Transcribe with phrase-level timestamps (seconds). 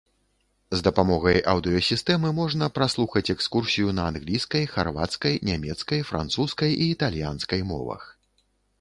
[0.77, 8.01] З дапамогай аўдыёсістэмы можна праслухаць экскурсію на англійскай, харвацкай, нямецкай, французскай і італьянскай мовах.